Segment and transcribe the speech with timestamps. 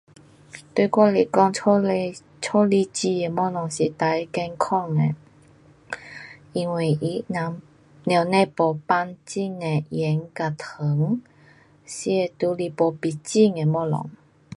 [0.73, 2.11] 对我来说家里
[2.41, 5.15] 家里煮的东西是最健康的，
[6.53, 6.97] 因为
[7.29, 9.15] 妈妈不放
[9.91, 11.21] 盐或糖，
[11.85, 14.09] 吃的都是没有味精的东西